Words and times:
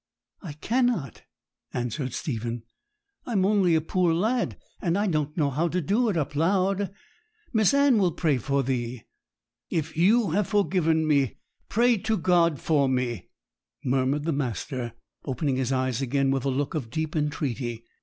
'I 0.41 0.53
cannot,' 0.53 1.21
answered 1.75 2.13
Stephen; 2.13 2.63
'I'm 3.27 3.45
only 3.45 3.75
a 3.75 3.81
poor 3.81 4.15
lad, 4.15 4.57
and 4.81 4.97
I 4.97 5.05
don't 5.05 5.37
know 5.37 5.51
how 5.51 5.67
to 5.67 5.79
do 5.79 6.09
it 6.09 6.17
up 6.17 6.35
loud. 6.35 6.91
Miss 7.53 7.71
Anne 7.71 7.99
will 7.99 8.11
pray 8.11 8.39
for 8.39 8.63
thee.' 8.63 9.03
'If 9.69 9.95
you 9.95 10.31
have 10.31 10.47
forgiven 10.47 11.07
me, 11.07 11.37
pray 11.69 11.99
to 11.99 12.17
God 12.17 12.59
for 12.59 12.89
me,' 12.89 13.29
murmured 13.85 14.23
the 14.23 14.33
master, 14.33 14.93
opening 15.23 15.57
his 15.57 15.71
eyes 15.71 16.01
again 16.01 16.31
with 16.31 16.45
a 16.45 16.49
look 16.49 16.73
of 16.73 16.89
deep 16.89 17.15
entreaty. 17.15 17.85